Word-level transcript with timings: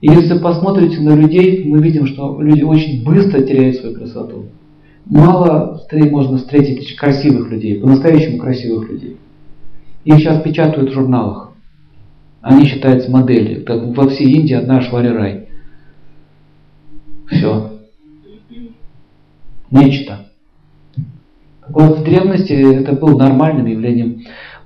И 0.00 0.08
если 0.08 0.38
посмотрите 0.38 1.00
на 1.00 1.14
людей, 1.14 1.64
мы 1.64 1.82
видим, 1.82 2.06
что 2.06 2.40
люди 2.40 2.62
очень 2.62 3.04
быстро 3.04 3.42
теряют 3.42 3.76
свою 3.76 3.94
красоту. 3.96 4.46
Мало 5.04 5.82
можно 5.92 6.38
встретить 6.38 6.96
красивых 6.96 7.50
людей, 7.50 7.80
по-настоящему 7.80 8.38
красивых 8.38 8.88
людей. 8.88 9.16
Их 10.04 10.16
сейчас 10.16 10.42
печатают 10.42 10.90
в 10.90 10.94
журналах. 10.94 11.52
Они 12.40 12.64
считаются 12.64 13.10
моделью. 13.10 13.64
Как 13.64 13.94
во 13.94 14.08
всей 14.08 14.32
Индии 14.32 14.54
одна 14.54 14.80
Швари 14.80 15.46
Все. 17.26 17.70
Нечто. 19.70 20.26
Так 21.60 21.70
вот, 21.70 21.98
в 21.98 22.04
древности 22.04 22.52
это 22.52 22.92
было 22.92 23.18
нормальным 23.18 23.66
явлением. 23.66 24.22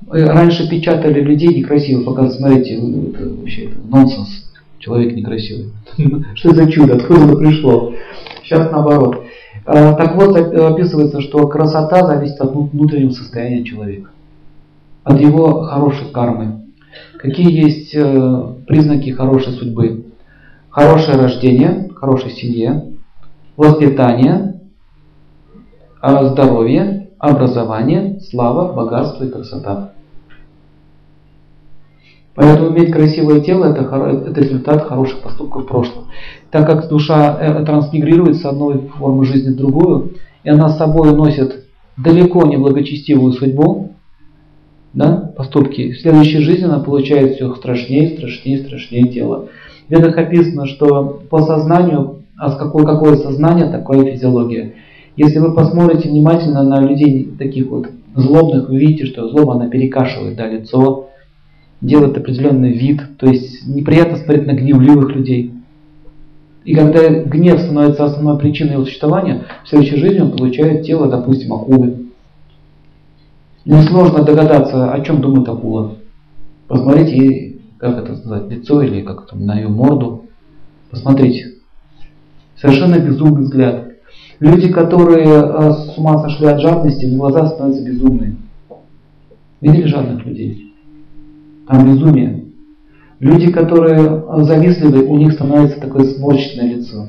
Раньше 0.06 0.68
печатали 0.68 1.20
людей 1.20 1.48
некрасиво, 1.48 2.04
показывали, 2.04 2.36
смотрите, 2.36 2.74
это 2.74 3.28
вообще 3.28 3.64
это 3.64 3.78
нонсенс, 3.88 4.43
человек 4.84 5.14
некрасивый. 5.14 5.72
Что 6.34 6.54
за 6.54 6.70
чудо, 6.70 6.96
откуда 6.96 7.24
это 7.24 7.36
пришло? 7.36 7.94
Сейчас 8.42 8.70
наоборот. 8.70 9.24
А, 9.64 9.94
так 9.94 10.14
вот, 10.16 10.36
описывается, 10.36 11.22
что 11.22 11.46
красота 11.48 12.06
зависит 12.06 12.38
от 12.40 12.54
внутреннего 12.54 13.10
состояния 13.10 13.64
человека, 13.64 14.10
от 15.04 15.18
его 15.18 15.62
хорошей 15.62 16.10
кармы. 16.12 16.66
Какие 17.16 17.50
есть 17.50 17.94
э, 17.94 18.54
признаки 18.66 19.10
хорошей 19.10 19.54
судьбы? 19.54 20.04
Хорошее 20.68 21.16
рождение, 21.16 21.88
хорошей 21.94 22.32
семье, 22.32 22.92
воспитание, 23.56 24.60
а, 26.02 26.26
здоровье, 26.26 27.08
образование, 27.18 28.20
слава, 28.20 28.70
богатство 28.74 29.24
и 29.24 29.30
красота. 29.30 29.92
Поэтому 32.34 32.70
иметь 32.70 32.92
красивое 32.92 33.40
тело 33.40 33.66
это, 33.66 33.82
это 33.82 34.40
результат 34.40 34.86
хороших 34.86 35.20
поступков 35.20 35.64
в 35.64 35.66
прошлом. 35.66 36.06
Так 36.50 36.66
как 36.66 36.88
душа 36.88 37.38
э, 37.40 37.64
трансмигрирует 37.64 38.36
с 38.36 38.44
одной 38.44 38.88
формы 38.98 39.24
жизни 39.24 39.52
в 39.52 39.56
другую, 39.56 40.14
и 40.42 40.48
она 40.48 40.68
с 40.68 40.78
собой 40.78 41.14
носит 41.14 41.64
далеко 41.96 42.44
не 42.46 42.56
благочестивую 42.56 43.32
судьбу, 43.32 43.90
да, 44.92 45.32
поступки, 45.36 45.92
в 45.92 46.00
следующей 46.00 46.38
жизни 46.38 46.64
она 46.64 46.78
получает 46.78 47.34
все 47.34 47.52
страшнее, 47.54 48.16
страшнее, 48.16 48.58
страшнее 48.58 49.08
тело. 49.08 49.48
В 49.88 49.90
ведах 49.90 50.16
описано, 50.16 50.66
что 50.66 51.22
по 51.30 51.42
сознанию, 51.42 52.22
а 52.36 52.50
с 52.50 52.56
какое, 52.56 52.84
какое 52.84 53.16
сознание, 53.16 53.70
такое 53.70 54.12
физиология. 54.12 54.74
Если 55.16 55.38
вы 55.38 55.54
посмотрите 55.54 56.08
внимательно 56.08 56.62
на 56.62 56.80
людей 56.80 57.30
таких 57.38 57.68
вот 57.68 57.88
злобных, 58.14 58.68
вы 58.68 58.78
видите, 58.78 59.06
что 59.06 59.28
злоба 59.28 59.54
она 59.54 59.68
перекашивает 59.68 60.36
да, 60.36 60.48
лицо, 60.48 61.03
делает 61.84 62.16
определенный 62.16 62.72
вид, 62.72 63.02
то 63.18 63.26
есть 63.26 63.66
неприятно 63.66 64.16
смотреть 64.16 64.46
на 64.46 64.52
гневливых 64.52 65.14
людей. 65.14 65.52
И 66.64 66.74
когда 66.74 67.08
гнев 67.10 67.60
становится 67.60 68.04
основной 68.04 68.38
причиной 68.38 68.72
его 68.72 68.84
существования, 68.84 69.44
в 69.64 69.68
следующей 69.68 69.96
жизни 69.96 70.20
он 70.20 70.32
получает 70.32 70.86
тело, 70.86 71.08
допустим, 71.08 71.52
акулы. 71.52 72.06
Несложно 73.66 74.24
догадаться, 74.24 74.92
о 74.92 75.00
чем 75.04 75.20
думает 75.20 75.48
акула. 75.48 75.96
Посмотрите, 76.68 77.58
как 77.76 77.98
это 77.98 78.16
сказать, 78.16 78.50
лицо 78.50 78.82
или 78.82 79.02
как 79.02 79.26
там 79.26 79.44
на 79.44 79.58
ее 79.58 79.68
морду. 79.68 80.24
Посмотрите. 80.90 81.56
Совершенно 82.56 82.98
безумный 82.98 83.42
взгляд. 83.42 83.88
Люди, 84.40 84.72
которые 84.72 85.26
э, 85.26 85.70
с 85.72 85.98
ума 85.98 86.18
сошли 86.18 86.46
от 86.46 86.60
жадности, 86.60 87.04
в 87.04 87.16
глаза 87.16 87.46
становятся 87.46 87.84
безумные. 87.84 88.36
Видели 89.60 89.86
жадных 89.86 90.24
людей? 90.24 90.73
Там 91.66 91.86
безумие. 91.86 92.44
Люди, 93.20 93.50
которые 93.50 94.24
завистливы, 94.44 95.04
у 95.04 95.16
них 95.16 95.32
становится 95.32 95.80
такое 95.80 96.04
сморщенное 96.04 96.74
лицо. 96.74 97.08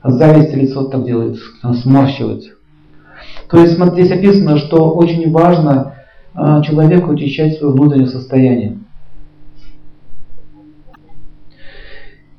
От 0.00 0.14
зависти 0.14 0.54
лицо 0.54 0.84
так 0.84 1.04
делается, 1.04 1.42
сморщивается. 1.82 2.50
То 3.50 3.58
есть 3.58 3.74
здесь 3.74 4.10
описано, 4.10 4.58
что 4.58 4.90
очень 4.94 5.30
важно 5.30 5.94
а, 6.34 6.62
человеку 6.62 7.12
очищать 7.12 7.58
свое 7.58 7.72
внутреннее 7.72 8.08
состояние. 8.08 8.78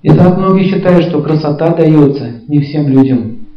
И 0.02 0.10
так 0.10 0.38
многие 0.38 0.66
считают, 0.66 1.06
что 1.06 1.22
красота 1.22 1.74
дается 1.74 2.42
не 2.48 2.60
всем 2.60 2.88
людям, 2.88 3.48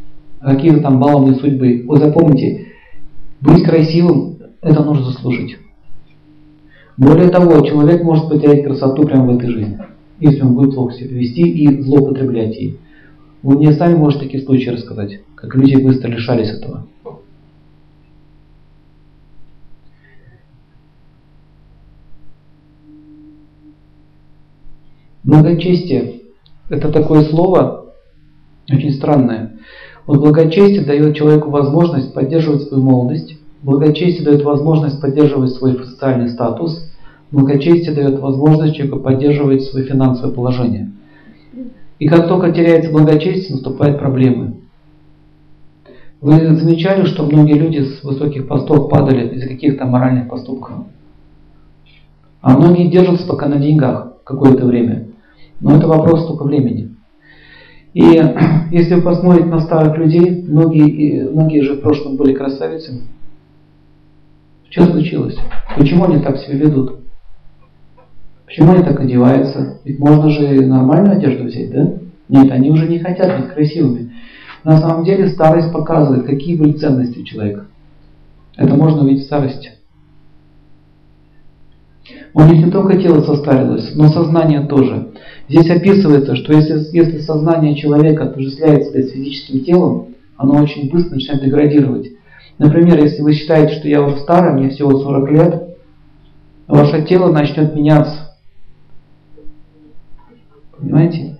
а 0.41 0.54
какие-то 0.54 0.81
там 0.81 0.98
баловные 0.98 1.34
судьбы. 1.34 1.84
Вот 1.87 1.98
запомните, 1.98 2.69
быть 3.41 3.65
красивым– 3.65 4.38
это 4.62 4.82
нужно 4.82 5.06
заслужить. 5.06 5.59
Более 6.98 7.28
того, 7.28 7.64
человек 7.64 8.03
может 8.03 8.28
потерять 8.28 8.64
красоту 8.64 9.04
прямо 9.06 9.32
в 9.32 9.36
этой 9.36 9.48
жизни, 9.50 9.78
если 10.19 10.42
он 10.42 10.54
будет 10.54 10.75
плохо 10.75 10.94
себя 10.94 11.16
вести 11.16 11.42
и 11.42 11.81
злоупотреблять 11.81 12.56
ей. 12.56 12.81
Вы 13.44 13.56
мне 13.56 13.72
сами 13.72 13.94
можете 13.94 14.25
такие 14.25 14.42
случаи 14.42 14.70
рассказать, 14.70 15.20
как 15.36 15.54
люди 15.54 15.76
быстро 15.76 16.09
лишались 16.09 16.50
этого. 16.50 16.86
Благочестие– 25.22 26.22
это 26.69 26.91
такое 26.91 27.22
слово 27.22 27.94
очень 28.69 28.92
странное. 28.92 29.59
Вот 30.04 30.19
благочестие 30.19 30.84
дает 30.84 31.15
человеку 31.15 31.50
возможность 31.50 32.12
поддерживать 32.12 32.62
свою 32.62 32.82
молодость, 32.82 33.36
благочестие 33.62 34.25
дает 34.25 34.42
возможность 34.42 35.00
поддерживать 35.00 35.53
свой 35.53 35.75
социальный 35.84 36.30
статус, 36.30 36.88
благочестие 37.31 37.94
дает 37.94 38.19
возможность 38.19 38.77
человеку 38.77 39.00
поддерживать 39.00 39.62
свое 39.62 39.87
финансовое 39.87 40.33
положение. 40.33 40.93
И 41.99 42.06
как 42.06 42.28
только 42.28 42.53
теряется 42.53 42.93
благочестие, 42.93 43.55
наступают 43.55 43.99
проблемы. 43.99 44.55
Вы 46.21 46.56
замечали, 46.56 47.05
что 47.05 47.25
многие 47.27 47.55
люди 47.55 47.84
с 47.84 48.03
высоких 48.03 48.49
постов 48.49 48.89
падали 48.89 49.34
из-за 49.34 49.49
каких-то 49.49 49.84
моральных 49.84 50.28
поступков? 50.28 50.87
А 52.41 52.56
многие 52.56 52.91
держатся 52.91 53.27
пока 53.27 53.47
на 53.47 53.59
деньгах 53.59 54.15
какое-то 54.25 54.66
время. 54.66 55.09
Но 55.60 55.77
это 55.77 55.87
вопрос 55.87 56.27
только 56.27 56.45
времени. 56.45 56.95
И 57.95 58.03
если 58.71 58.95
вы 58.95 59.03
посмотрите 59.03 59.49
на 59.49 59.60
старых 59.60 59.97
людей, 59.97 60.45
многие, 60.47 61.28
многие 61.28 61.60
же 61.60 61.75
в 61.75 61.81
прошлом 61.81 62.16
были 62.16 62.33
красавицами. 62.33 63.03
Что 64.71 64.87
случилось? 64.87 65.37
Почему 65.77 66.05
они 66.05 66.22
так 66.22 66.39
себя 66.39 66.59
ведут? 66.59 66.97
Почему 68.48 68.72
они 68.72 68.82
так 68.82 68.98
одеваются? 68.98 69.78
Ведь 69.84 69.98
можно 69.98 70.31
же 70.31 70.66
нормальную 70.66 71.19
одежду 71.19 71.44
взять, 71.44 71.70
да? 71.70 71.92
Нет, 72.31 72.50
они 72.50 72.70
уже 72.70 72.88
не 72.88 72.98
хотят 72.98 73.38
быть 73.38 73.53
красивыми. 73.53 74.14
На 74.64 74.78
самом 74.78 75.04
деле 75.04 75.28
старость 75.28 75.70
показывает, 75.70 76.25
какие 76.25 76.56
были 76.56 76.72
ценности 76.72 77.19
у 77.19 77.25
человека. 77.25 77.66
Это 78.56 78.75
можно 78.75 79.03
увидеть 79.03 79.25
в 79.25 79.26
старости. 79.26 79.72
У 82.32 82.41
них 82.41 82.64
не 82.64 82.70
только 82.70 82.97
тело 82.97 83.20
состарилось, 83.20 83.94
но 83.94 84.09
сознание 84.09 84.62
тоже. 84.62 85.09
Здесь 85.48 85.69
описывается, 85.69 86.34
что 86.34 86.54
если, 86.54 86.97
если 86.97 87.19
сознание 87.19 87.76
человека 87.76 88.25
отождествляет 88.25 88.86
себя 88.86 89.03
с 89.03 89.10
физическим 89.10 89.62
телом, 89.62 90.15
оно 90.38 90.62
очень 90.62 90.91
быстро 90.91 91.16
начинает 91.16 91.44
деградировать. 91.44 92.09
Например, 92.56 92.98
если 92.98 93.20
вы 93.20 93.34
считаете, 93.34 93.75
что 93.75 93.88
я 93.88 94.03
уже 94.03 94.19
старый, 94.20 94.54
мне 94.54 94.70
всего 94.70 94.98
40 94.98 95.30
лет, 95.32 95.76
ваше 96.66 97.03
тело 97.04 97.30
начнет 97.30 97.75
меняться. 97.75 98.28
Понимаете? 100.98 101.36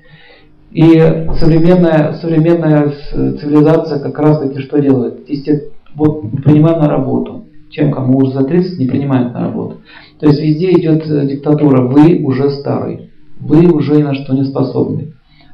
И 0.71 0.99
современная, 1.41 2.13
современная 2.21 2.93
цивилизация 3.13 3.99
как 3.99 4.19
раз 4.19 4.39
таки 4.39 4.61
что 4.61 4.79
делает? 4.79 5.29
Естественно, 5.29 5.73
вот 5.97 6.31
принимаем 6.45 6.81
на 6.81 6.89
работу. 6.89 7.47
Тем, 7.71 7.93
кому 7.93 8.19
уже 8.19 8.33
за 8.33 8.45
30, 8.45 8.79
не 8.79 8.87
принимают 8.87 9.35
на 9.35 9.41
работу. 9.41 9.79
То 10.21 10.27
есть 10.27 10.41
везде 10.41 10.73
идет 10.73 11.07
э, 11.07 11.27
диктатура. 11.27 11.83
Вы 11.83 12.23
уже 12.25 12.51
старый. 12.51 13.11
Вы 13.41 13.67
уже 13.71 13.97
ни 13.97 14.03
на 14.03 14.15
что 14.15 14.33
не 14.35 14.45
способны. 14.45 15.13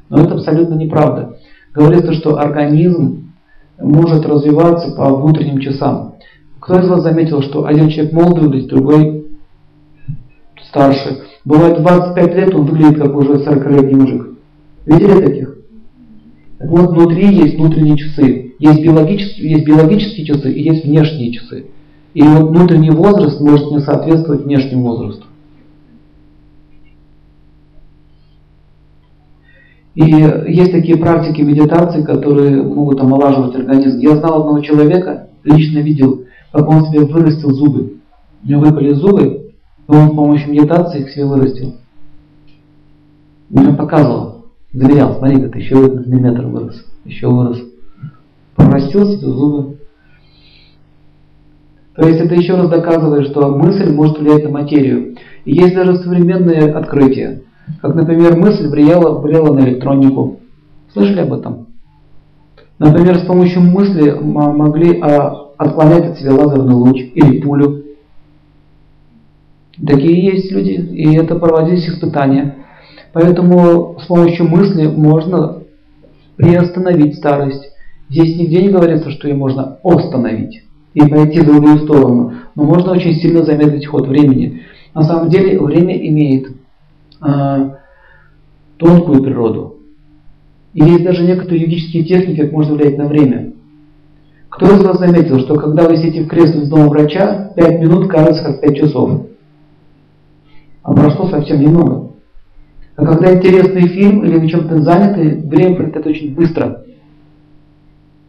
Но 0.09 0.21
это 0.21 0.35
абсолютно 0.35 0.75
неправда. 0.75 1.37
Говорится, 1.73 2.13
что 2.13 2.39
организм 2.39 3.33
может 3.81 4.25
развиваться 4.25 4.95
по 4.95 5.13
внутренним 5.13 5.59
часам. 5.59 6.15
Кто 6.59 6.79
из 6.79 6.87
вас 6.87 7.01
заметил, 7.01 7.41
что 7.41 7.65
один 7.65 7.89
человек 7.89 8.13
молодый 8.13 8.43
выглядит, 8.43 8.69
другой 8.69 9.24
старше? 10.75 11.21
Бывает 11.45 11.81
25 11.81 12.35
лет, 12.35 12.53
он 12.53 12.65
выглядит 12.65 13.01
как 13.01 13.15
уже 13.15 13.33
40-летний 13.33 13.95
мужик. 13.95 14.27
Видели 14.85 15.25
таких? 15.25 15.57
Вот 16.59 16.91
внутри 16.91 17.33
есть 17.33 17.55
внутренние 17.57 17.97
часы. 17.97 18.53
Есть 18.59 18.81
биологические, 18.81 19.51
есть 19.51 19.65
биологические 19.65 20.25
часы 20.25 20.51
и 20.51 20.63
есть 20.63 20.85
внешние 20.85 21.31
часы. 21.31 21.67
И 22.13 22.21
вот 22.21 22.49
внутренний 22.49 22.91
возраст 22.91 23.39
может 23.41 23.71
не 23.71 23.79
соответствовать 23.79 24.43
внешнему 24.43 24.83
возрасту. 24.83 25.25
И 29.95 30.01
есть 30.01 30.71
такие 30.71 30.97
практики 30.97 31.41
медитации, 31.41 32.03
которые 32.03 32.61
могут 32.63 32.99
омолаживать 32.99 33.55
организм. 33.55 33.99
Я 33.99 34.17
знал 34.17 34.41
одного 34.41 34.59
человека, 34.59 35.29
лично 35.43 35.79
видел, 35.79 36.23
как 36.51 36.67
он 36.67 36.85
себе 36.85 37.01
вырастил 37.01 37.51
зубы. 37.51 37.97
У 38.43 38.49
него 38.49 38.61
выпали 38.61 38.93
зубы, 38.93 39.44
и 39.87 39.91
он 39.91 40.11
с 40.11 40.15
помощью 40.15 40.51
медитации 40.51 41.01
их 41.01 41.09
себе 41.09 41.25
вырастил. 41.25 41.75
Мне 43.49 43.73
показывал. 43.73 44.45
Замерял, 44.73 45.15
смотри, 45.15 45.41
как 45.41 45.55
еще 45.55 45.75
миллиметр 45.75 46.45
вырос, 46.47 46.85
еще 47.05 47.27
вырос. 47.27 47.61
Прорастился 48.55 49.19
зубы. 49.19 49.77
То 51.95 52.05
есть 52.05 52.19
это 52.19 52.35
еще 52.35 52.55
раз 52.55 52.69
доказывает, 52.69 53.27
что 53.27 53.55
мысль 53.55 53.93
может 53.93 54.19
влиять 54.19 54.43
на 54.43 54.49
материю. 54.49 55.15
И 55.45 55.53
есть 55.53 55.75
даже 55.75 55.95
современные 55.95 56.73
открытия. 56.73 57.43
Как, 57.81 57.95
например, 57.95 58.35
мысль 58.35 58.67
влияла, 58.67 59.17
влияла 59.19 59.53
на 59.53 59.61
электронику. 59.61 60.41
Слышали 60.91 61.21
об 61.21 61.33
этом? 61.33 61.67
Например, 62.77 63.17
с 63.19 63.25
помощью 63.25 63.61
мысли 63.61 64.11
могли 64.19 64.99
а, 64.99 65.51
отклонять 65.57 66.11
от 66.11 66.17
себя 66.17 66.33
лазерный 66.33 66.73
луч 66.73 66.97
или 66.97 67.39
пулю. 67.39 67.84
Такие 69.83 70.33
есть 70.33 70.51
люди, 70.51 70.71
и 70.71 71.15
это 71.15 71.35
проводились 71.35 71.87
испытания. 71.87 72.55
Поэтому 73.11 73.97
с 73.99 74.05
помощью 74.05 74.47
мысли 74.47 74.87
можно 74.87 75.63
приостановить 76.37 77.15
старость. 77.15 77.63
Здесь 78.09 78.37
нигде 78.37 78.61
не 78.61 78.69
говорится, 78.69 79.09
что 79.11 79.27
ее 79.27 79.35
можно 79.35 79.77
остановить 79.83 80.63
и 80.93 81.01
пойти 81.01 81.39
в 81.41 81.45
другую 81.45 81.79
сторону. 81.79 82.33
Но 82.55 82.63
можно 82.63 82.91
очень 82.91 83.15
сильно 83.15 83.43
замедлить 83.43 83.85
ход 83.85 84.07
времени. 84.07 84.61
На 84.93 85.03
самом 85.03 85.29
деле 85.29 85.59
время 85.59 85.95
имеет 86.07 86.51
э, 87.21 87.69
тонкую 88.77 89.23
природу. 89.23 89.77
И 90.73 90.83
есть 90.83 91.03
даже 91.03 91.23
некоторые 91.23 91.61
юридические 91.61 92.03
техники, 92.03 92.41
как 92.41 92.51
можно 92.51 92.75
влиять 92.75 92.97
на 92.97 93.07
время. 93.07 93.53
Кто 94.49 94.73
из 94.73 94.83
вас 94.83 94.99
заметил, 94.99 95.39
что 95.39 95.55
когда 95.55 95.87
вы 95.87 95.97
сидите 95.97 96.23
в 96.23 96.27
кресле 96.27 96.65
с 96.65 96.69
дома 96.69 96.87
врача, 96.87 97.51
5 97.55 97.81
минут 97.81 98.07
кажется 98.07 98.43
как 98.43 98.61
5 98.61 98.77
часов? 98.77 99.25
А 100.85 100.93
прошло 100.93 101.27
совсем 101.29 101.59
немного. 101.59 102.11
А 102.95 103.05
когда 103.05 103.33
интересный 103.33 103.87
фильм 103.87 104.23
или 104.23 104.37
вы 104.37 104.47
чем-то 104.47 104.81
заняты, 104.81 105.41
время 105.47 105.75
пролетает 105.75 106.05
очень 106.05 106.35
быстро. 106.35 106.83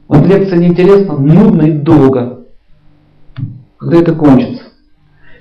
Вот 0.08 0.26
лекция 0.26 0.58
неинтересна, 0.58 1.19
нудно 1.19 1.62
и 1.62 1.73
долго. 1.73 2.47
Когда 3.76 3.99
это 3.99 4.14
кончится? 4.14 4.62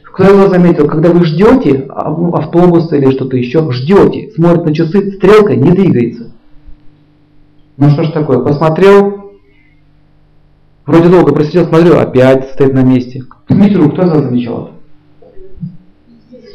Кто 0.03 0.25
его 0.25 0.49
заметил, 0.49 0.87
когда 0.87 1.11
вы 1.11 1.23
ждете 1.23 1.87
автобус 1.89 2.91
или 2.91 3.09
что-то 3.11 3.37
еще, 3.37 3.71
ждете, 3.71 4.31
смотрит 4.35 4.65
на 4.65 4.75
часы, 4.75 5.13
стрелка 5.13 5.55
не 5.55 5.71
двигается. 5.71 6.31
Ну 7.77 7.89
что 7.91 8.03
ж 8.03 8.11
такое, 8.11 8.39
посмотрел, 8.39 9.31
вроде 10.85 11.09
долго 11.09 11.33
просидел, 11.33 11.65
смотрю, 11.65 11.97
опять 11.97 12.51
стоит 12.51 12.73
на 12.73 12.83
месте. 12.83 13.23
Поднимите 13.47 13.89
кто 13.89 14.01
вас 14.01 14.23
замечал 14.23 14.63
это? 14.63 14.74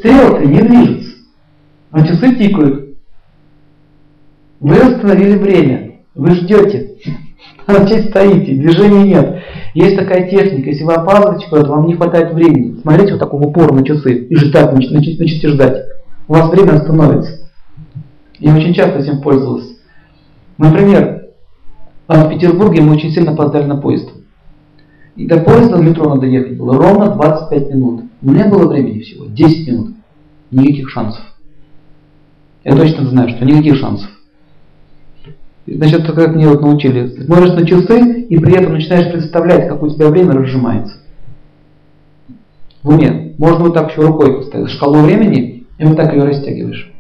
Стрелка 0.01 0.47
не 0.47 0.63
движется, 0.63 1.17
а 1.91 2.07
часы 2.07 2.35
тикают. 2.35 2.97
Вы 4.59 4.77
остановили 4.77 5.37
время, 5.37 6.01
вы 6.15 6.31
ждете. 6.37 6.97
Значит, 7.67 8.09
стоите, 8.09 8.55
движения 8.55 9.05
нет. 9.05 9.43
Есть 9.75 9.97
такая 9.97 10.31
техника, 10.31 10.71
если 10.71 10.85
вы 10.85 10.95
опаздываете 10.95 11.47
куда-то, 11.49 11.71
вам 11.71 11.87
не 11.87 11.97
хватает 11.97 12.33
времени. 12.33 12.81
Смотрите 12.81 13.13
вот 13.13 13.21
такого 13.21 13.47
упора 13.47 13.75
на 13.75 13.85
часы 13.85 14.25
и 14.25 14.37
ждать, 14.37 14.73
начните 14.73 15.49
ждать. 15.49 15.85
У 16.29 16.33
вас 16.33 16.51
время 16.51 16.77
остановится. 16.77 17.51
Я 18.39 18.57
очень 18.57 18.73
часто 18.73 19.01
этим 19.01 19.21
пользовался. 19.21 19.75
Например, 20.57 21.27
в 22.09 22.29
Петербурге 22.31 22.81
мы 22.81 22.95
очень 22.95 23.13
сильно 23.13 23.33
опоздали 23.33 23.67
на 23.67 23.77
поезд. 23.77 24.09
И 25.21 25.27
до 25.27 25.39
поезда 25.39 25.77
в 25.77 25.83
метро 25.83 26.15
надо 26.15 26.27
ехать 26.27 26.57
было 26.57 26.79
ровно 26.79 27.11
25 27.11 27.75
минут. 27.75 28.05
У 28.23 28.31
меня 28.31 28.49
было 28.49 28.67
времени 28.67 29.01
всего 29.01 29.27
10 29.27 29.69
минут. 29.69 29.91
Никаких 30.51 30.89
шансов. 30.89 31.23
Я 32.65 32.75
точно 32.75 33.07
знаю, 33.07 33.29
что 33.29 33.45
никаких 33.45 33.77
шансов. 33.77 34.09
Значит, 35.67 36.07
как 36.11 36.35
мне 36.35 36.49
вот 36.49 36.63
научили, 36.63 37.23
смотришь 37.23 37.53
на 37.53 37.67
часы 37.67 38.23
и 38.31 38.39
при 38.39 38.55
этом 38.55 38.73
начинаешь 38.73 39.13
представлять, 39.13 39.69
как 39.69 39.83
у 39.83 39.91
тебя 39.91 40.09
время 40.09 40.33
разжимается. 40.33 40.97
В 42.83 42.89
уме. 42.89 43.35
Можно 43.37 43.65
вот 43.65 43.75
так 43.75 43.91
еще 43.91 44.01
рукой 44.01 44.39
поставить 44.39 44.71
шкалу 44.71 45.03
времени, 45.03 45.67
и 45.79 45.85
вот 45.85 45.99
так 45.99 46.15
ее 46.15 46.25
растягиваешь. 46.25 46.91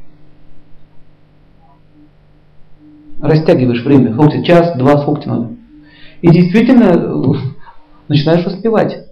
Растягиваешь 3.22 3.82
время. 3.82 4.12
Сколько 4.12 4.42
час, 4.42 4.76
два, 4.76 4.98
сколько 4.98 5.22
тебе 5.22 5.32
надо. 5.32 5.50
И 6.20 6.28
действительно 6.28 7.40
начинаешь 8.10 8.44
успевать. 8.44 9.06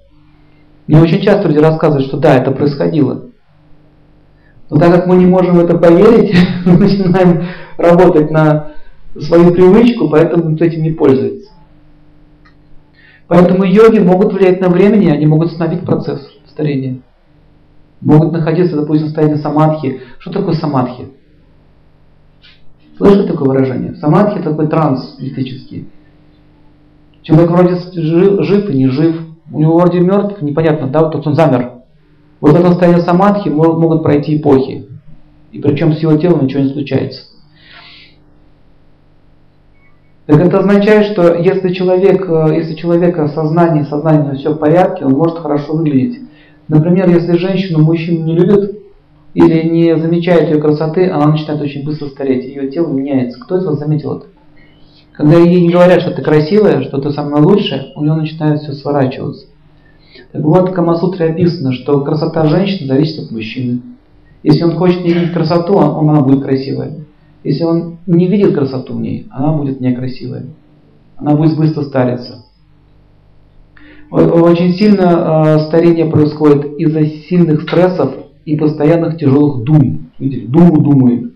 Мне 0.88 1.00
очень 1.00 1.22
часто 1.22 1.46
люди 1.46 1.58
рассказывают, 1.58 2.08
что 2.08 2.16
да, 2.16 2.36
это 2.36 2.50
происходило. 2.50 3.26
Но 4.68 4.76
так 4.76 4.92
как 4.92 5.06
мы 5.06 5.16
не 5.16 5.26
можем 5.26 5.56
в 5.56 5.64
это 5.64 5.78
поверить, 5.78 6.36
мы 6.66 6.78
начинаем 6.78 7.44
работать 7.76 8.30
на 8.32 8.72
свою 9.20 9.52
привычку, 9.52 10.08
поэтому 10.08 10.50
никто 10.50 10.64
этим 10.64 10.82
не 10.82 10.90
пользуется. 10.90 11.48
Поэтому 13.28 13.62
йоги 13.62 14.00
могут 14.00 14.32
влиять 14.32 14.60
на 14.60 14.68
времени, 14.68 15.10
они 15.10 15.26
могут 15.26 15.52
остановить 15.52 15.84
процесс 15.84 16.20
старения. 16.48 16.98
Могут 18.00 18.32
находиться, 18.32 18.74
допустим, 18.74 19.06
в 19.06 19.10
состоянии 19.10 19.36
самадхи. 19.36 20.00
Что 20.18 20.32
такое 20.32 20.54
самадхи? 20.54 21.08
Слышали 22.96 23.28
такое 23.28 23.48
выражение? 23.48 23.94
Самадхи 23.96 24.38
это 24.38 24.50
такой 24.50 24.66
транс 24.66 25.16
мистический. 25.20 25.88
Человек 27.28 27.50
вроде 27.50 27.76
жив, 27.92 28.42
жив 28.42 28.70
и 28.70 28.74
не 28.74 28.88
жив. 28.88 29.16
У 29.52 29.60
него 29.60 29.76
вроде 29.76 30.00
мертв, 30.00 30.40
непонятно, 30.40 30.86
да, 30.86 31.02
вот 31.02 31.26
он 31.26 31.34
замер. 31.34 31.72
Вот 32.40 32.54
это 32.54 32.68
состояние 32.68 33.02
самадхи 33.02 33.50
могут 33.50 34.02
пройти 34.02 34.38
эпохи. 34.38 34.86
И 35.52 35.58
причем 35.60 35.92
с 35.92 35.98
его 35.98 36.16
телом 36.16 36.44
ничего 36.44 36.62
не 36.62 36.70
случается. 36.70 37.24
Так 40.24 40.40
это 40.40 40.60
означает, 40.60 41.12
что 41.12 41.34
если 41.34 41.74
человек, 41.74 42.26
э, 42.26 42.54
если 42.56 42.74
человека 42.74 43.28
сознание, 43.28 43.84
сознание 43.84 44.34
все 44.36 44.54
в 44.54 44.58
порядке, 44.58 45.04
он 45.04 45.12
может 45.12 45.38
хорошо 45.38 45.74
выглядеть. 45.74 46.20
Например, 46.68 47.10
если 47.10 47.36
женщину 47.36 47.80
мужчина 47.80 48.24
не 48.24 48.36
любит 48.36 48.78
или 49.34 49.68
не 49.68 49.98
замечает 49.98 50.48
ее 50.48 50.62
красоты, 50.62 51.10
она 51.10 51.26
начинает 51.26 51.60
очень 51.60 51.84
быстро 51.84 52.08
стареть, 52.08 52.44
ее 52.46 52.70
тело 52.70 52.90
меняется. 52.90 53.38
Кто 53.38 53.58
из 53.58 53.66
вас 53.66 53.78
заметил 53.78 54.16
это? 54.16 54.26
Когда 55.18 55.36
ей 55.36 55.62
не 55.62 55.70
говорят, 55.70 56.00
что 56.00 56.12
ты 56.12 56.22
красивая, 56.22 56.80
что 56.82 56.98
ты 56.98 57.10
самая 57.10 57.42
лучшая, 57.42 57.88
у 57.96 58.02
нее 58.02 58.14
начинает 58.14 58.60
все 58.60 58.72
сворачиваться. 58.72 59.46
Так 60.30 60.42
вот, 60.42 60.70
в 60.70 60.72
Камасутре 60.72 61.30
описано, 61.30 61.72
что 61.72 62.02
красота 62.02 62.46
женщины 62.46 62.86
зависит 62.86 63.24
от 63.24 63.32
мужчины. 63.32 63.80
Если 64.44 64.62
он 64.62 64.76
хочет 64.76 65.02
не 65.02 65.12
видеть 65.12 65.32
красоту, 65.32 65.76
она 65.76 66.20
будет 66.20 66.44
красивая. 66.44 67.00
Если 67.42 67.64
он 67.64 67.98
не 68.06 68.28
видит 68.28 68.54
красоту 68.54 68.94
в 68.94 69.00
ней, 69.00 69.26
она 69.30 69.52
будет 69.54 69.80
некрасивая. 69.80 70.46
Она 71.16 71.34
будет 71.34 71.56
быстро 71.56 71.82
стариться. 71.82 72.44
Очень 74.12 74.74
сильно 74.74 75.56
э, 75.56 75.58
старение 75.66 76.06
происходит 76.06 76.78
из-за 76.78 77.04
сильных 77.04 77.62
стрессов 77.62 78.14
и 78.44 78.56
постоянных 78.56 79.18
тяжелых 79.18 79.64
дум. 79.64 80.10
Видите, 80.20 80.46
думу 80.46 80.80
думает. 80.80 81.32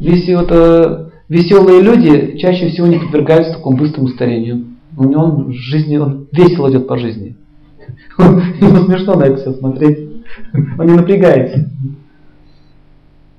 Веси, 0.00 0.34
вот, 0.34 0.48
э, 0.50 1.10
веселые 1.28 1.82
люди 1.82 2.38
чаще 2.38 2.70
всего 2.70 2.86
не 2.86 2.98
подвергаются 2.98 3.52
такому 3.52 3.76
быстрому 3.76 4.08
старению. 4.08 4.64
У 4.96 5.04
него 5.04 5.22
он 5.22 5.44
в 5.50 5.52
жизни, 5.52 5.98
он 5.98 6.26
весело 6.32 6.70
идет 6.70 6.88
по 6.88 6.96
жизни. 6.96 7.36
Ему 8.18 8.84
смешно 8.86 9.14
на 9.14 9.24
это 9.24 9.36
все 9.36 9.52
смотреть. 9.52 9.98
Он 10.78 10.86
не 10.86 10.94
напрягается 10.94 11.70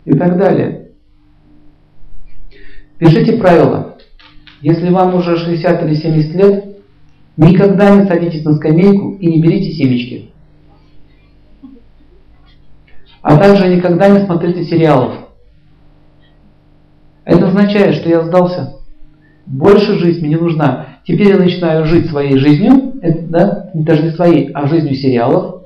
и 0.06 0.14
так 0.14 0.38
далее. 0.38 0.90
Пишите 3.00 3.38
правила. 3.38 3.98
Если 4.62 4.90
вам 4.90 5.16
уже 5.16 5.38
60 5.38 5.84
или 5.84 5.96
70 5.96 6.36
лет, 6.36 6.66
никогда 7.38 7.96
не 7.96 8.08
садитесь 8.08 8.46
на 8.46 8.54
скамейку 8.54 9.18
и 9.20 9.26
не 9.26 9.42
берите 9.42 9.72
семечки. 9.72 10.30
А 13.24 13.38
также 13.38 13.76
никогда 13.76 14.10
не 14.10 14.24
смотрите 14.26 14.64
сериалов. 14.64 15.31
Это 17.26 17.48
означает, 17.48 17.96
что 17.96 18.10
я 18.10 18.24
сдался. 18.24 18.78
Больше 19.46 19.98
жизнь 19.98 20.22
мне 20.22 20.30
не 20.30 20.36
нужна. 20.36 20.88
Теперь 21.06 21.30
я 21.30 21.38
начинаю 21.38 21.86
жить 21.86 22.10
своей 22.10 22.38
жизнью, 22.38 22.94
это, 23.02 23.22
да, 23.28 23.70
даже 23.74 24.04
не 24.04 24.12
своей, 24.12 24.52
а 24.54 24.68
жизнью 24.68 24.96
сериалов, 24.96 25.64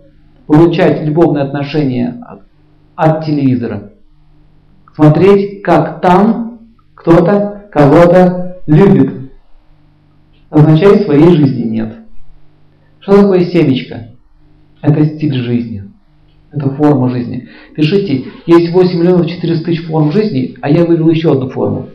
получать 0.48 1.04
любовные 1.04 1.44
отношения 1.44 2.22
от 2.96 3.26
телевизора 3.26 3.92
смотреть, 4.96 5.62
как 5.62 6.02
там 6.02 6.60
кто-то 6.96 7.66
кого-то 7.72 8.58
любит. 8.66 9.32
Означает, 10.50 11.04
своей 11.04 11.36
жизни 11.36 11.64
нет. 11.64 11.96
Что 13.02 13.22
такое 13.22 13.46
семечко? 13.46 14.08
Это 14.82 15.06
стиль 15.06 15.44
жизни. 15.44 15.84
Это 16.56 16.70
форма 16.70 17.10
жизни. 17.10 17.50
Пишите, 17.76 18.28
есть 18.46 18.72
8 18.72 18.98
миллионов 18.98 19.28
400 19.28 19.66
тысяч 19.66 19.86
форм 19.86 20.12
жизни, 20.12 20.56
а 20.62 20.70
я 20.70 20.86
вывел 20.86 21.10
еще 21.10 21.34
одну 21.34 21.50
форму. 21.50 21.90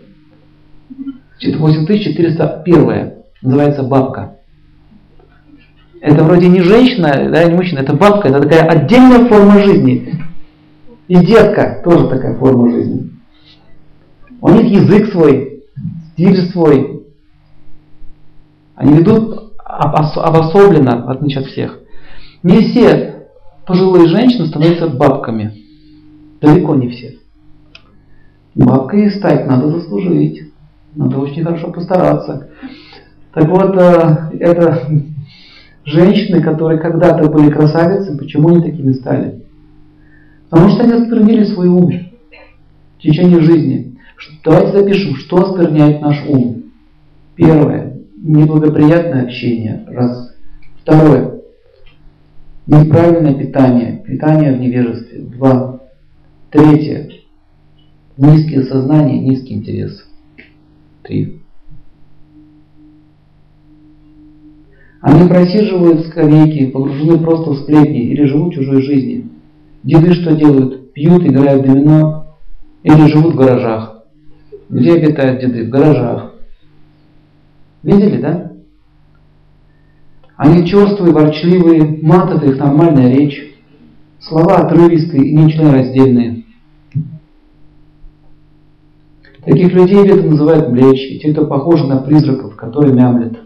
8401 1.42 3.12
называется 3.40 3.82
бабка. 3.82 4.36
Это 6.02 6.24
вроде 6.24 6.48
не 6.48 6.60
женщина, 6.60 7.30
да, 7.30 7.44
не 7.44 7.54
мужчина, 7.54 7.80
это 7.80 7.94
бабка, 7.94 8.28
это 8.28 8.40
такая 8.42 8.68
отдельная 8.68 9.26
форма 9.28 9.62
жизни. 9.62 10.22
И 11.08 11.16
детка 11.16 11.80
тоже 11.82 12.08
такая 12.08 12.36
форма 12.36 12.70
жизни. 12.70 13.10
У 14.42 14.48
них 14.50 14.66
язык 14.66 15.10
свой, 15.10 15.64
стиль 16.12 16.36
свой. 16.50 17.06
Они 18.74 18.98
ведут 18.98 19.54
обособленно, 19.64 21.06
в 21.06 21.10
отличие 21.10 21.40
от 21.40 21.46
всех. 21.46 21.78
Не 22.42 22.60
все 22.60 23.19
пожилые 23.70 24.08
женщины 24.08 24.46
становятся 24.48 24.88
бабками. 24.88 25.54
Далеко 26.40 26.74
не 26.74 26.88
все. 26.88 27.18
Бабкой 28.56 29.12
стать 29.12 29.46
надо 29.46 29.70
заслужить. 29.70 30.52
Надо 30.96 31.18
очень 31.18 31.44
хорошо 31.44 31.70
постараться. 31.70 32.48
Так 33.32 33.48
вот, 33.48 33.76
э, 33.76 34.38
это 34.40 34.88
женщины, 35.84 36.42
которые 36.42 36.80
когда-то 36.80 37.30
были 37.30 37.48
красавицы, 37.48 38.18
почему 38.18 38.48
они 38.48 38.60
такими 38.60 38.92
стали? 38.92 39.44
Потому 40.48 40.70
что 40.70 40.82
они 40.82 40.94
осквернили 40.94 41.44
свой 41.44 41.68
ум 41.68 41.92
в 42.98 43.02
течение 43.02 43.40
жизни. 43.40 43.98
Давайте 44.44 44.78
запишем, 44.78 45.14
что 45.14 45.36
оскверняет 45.36 46.00
наш 46.00 46.24
ум. 46.26 46.64
Первое. 47.36 47.98
Неблагоприятное 48.16 49.22
общение. 49.22 49.84
Раз. 49.86 50.34
Второе. 50.82 51.39
Неправильное 52.66 53.34
питание. 53.34 54.02
Питание 54.06 54.52
в 54.52 54.60
невежестве. 54.60 55.20
Два. 55.20 55.80
Третье. 56.50 57.08
Низкие 58.16 58.64
сознания, 58.64 59.18
низкий 59.18 59.54
интерес. 59.54 60.04
Три. 61.02 61.40
Они 65.00 65.26
просиживают 65.26 66.00
в 66.00 66.08
скамейке, 66.08 66.68
погружены 66.68 67.18
просто 67.18 67.50
в 67.50 67.60
сплетни 67.60 68.02
или 68.10 68.24
живут 68.24 68.54
чужой 68.54 68.82
жизнью. 68.82 69.30
Деды 69.82 70.12
что 70.12 70.36
делают? 70.36 70.92
Пьют, 70.92 71.24
играют 71.24 71.62
в 71.62 71.66
домино 71.66 72.36
или 72.82 73.06
живут 73.06 73.34
в 73.34 73.36
гаражах. 73.36 74.04
Где 74.68 74.94
обитают 74.94 75.40
деды? 75.40 75.64
В 75.64 75.70
гаражах. 75.70 76.34
Видели, 77.82 78.20
да? 78.20 78.49
Они 80.40 80.66
черствые, 80.66 81.12
ворчливые, 81.12 81.98
мат 82.00 82.32
это 82.32 82.46
их 82.46 82.56
нормальная 82.56 83.12
речь. 83.14 83.54
Слова 84.20 84.56
отрывистые 84.56 85.26
и 85.26 85.36
нечленораздельные. 85.36 86.44
Таких 89.44 89.70
людей 89.74 90.02
веды 90.02 90.30
называют 90.30 90.70
млечи, 90.70 91.18
те, 91.18 91.32
кто 91.32 91.44
похожи 91.44 91.86
на 91.86 91.98
призраков, 91.98 92.56
которые 92.56 92.94
мямлят. 92.94 93.38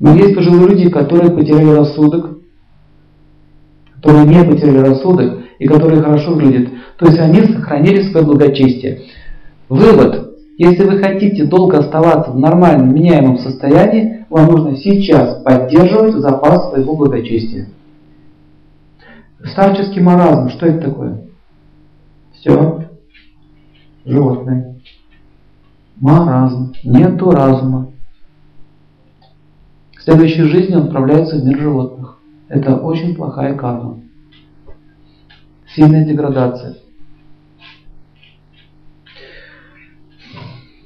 Но 0.00 0.16
есть 0.16 0.34
пожилые 0.34 0.70
люди, 0.70 0.90
которые 0.90 1.30
потеряли 1.30 1.70
рассудок, 1.76 2.38
которые 3.94 4.24
не 4.24 4.42
потеряли 4.42 4.78
рассудок 4.78 5.38
и 5.60 5.68
которые 5.68 6.02
хорошо 6.02 6.32
выглядят. 6.32 6.70
То 6.98 7.06
есть 7.06 7.20
они 7.20 7.42
сохранили 7.42 8.10
свое 8.10 8.26
благочестие. 8.26 9.02
Вывод. 9.68 10.27
Если 10.58 10.82
вы 10.82 10.98
хотите 10.98 11.44
долго 11.44 11.78
оставаться 11.78 12.32
в 12.32 12.38
нормальном, 12.38 12.92
меняемом 12.92 13.38
состоянии, 13.38 14.26
вам 14.28 14.50
нужно 14.50 14.76
сейчас 14.76 15.40
поддерживать 15.44 16.14
запас 16.14 16.70
своего 16.70 16.96
благочестия. 16.96 17.68
Старческий 19.44 20.02
маразм, 20.02 20.48
что 20.48 20.66
это 20.66 20.88
такое? 20.90 21.22
Все. 22.32 22.88
Животное. 24.04 24.74
Маразм. 26.00 26.74
Нету 26.82 27.30
разума. 27.30 27.92
В 29.96 30.02
следующей 30.02 30.42
жизни 30.42 30.74
он 30.74 30.86
отправляется 30.86 31.36
в 31.36 31.44
мир 31.44 31.60
животных. 31.60 32.18
Это 32.48 32.76
очень 32.78 33.14
плохая 33.14 33.54
карма. 33.54 34.00
Сильная 35.72 36.04
деградация. 36.04 36.78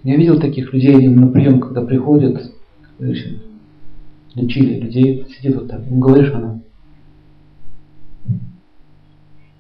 Я 0.03 0.17
видел 0.17 0.41
таких 0.41 0.73
людей 0.73 1.09
на 1.09 1.29
прием, 1.29 1.61
когда 1.61 1.83
приходят, 1.83 2.53
лечили 2.99 4.81
людей, 4.81 5.27
сидит 5.31 5.55
вот 5.55 5.69
так, 5.69 5.89
говоришь 5.89 6.33
она. 6.33 6.61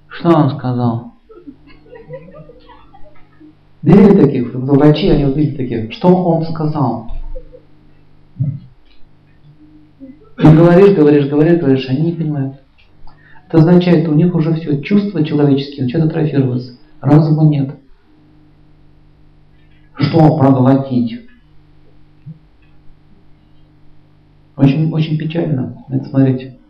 Что 0.08 0.30
он 0.30 0.50
сказал? 0.50 1.12
Видели 3.82 4.24
таких? 4.24 4.54
Врачи, 4.54 5.08
они 5.08 5.24
вот 5.24 5.36
видели 5.36 5.56
таких. 5.56 5.92
Что 5.92 6.08
он 6.08 6.44
сказал? 6.44 7.10
И 10.38 10.46
говоришь, 10.46 10.96
говоришь, 10.96 11.28
говоришь, 11.28 11.60
говоришь, 11.60 11.88
они 11.88 12.02
не 12.02 12.12
понимают. 12.12 12.56
Это 13.48 13.58
означает, 13.58 14.08
у 14.08 14.14
них 14.14 14.34
уже 14.34 14.54
все, 14.54 14.80
чувства 14.82 15.24
человеческие 15.24 15.84
начинают 15.84 16.10
атрофироваться. 16.10 16.72
Разума 17.00 17.44
нет. 17.44 17.76
Что 19.96 20.36
проглотить? 20.36 21.28
Очень, 24.56 24.92
очень 24.92 25.18
печально 25.18 25.84
это 25.88 26.04
смотреть. 26.04 26.61